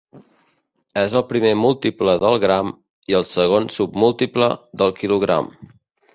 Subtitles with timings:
[1.01, 2.73] És el primer múltiple del gram
[3.13, 4.51] i el segon submúltiple
[4.83, 5.55] del quilogram.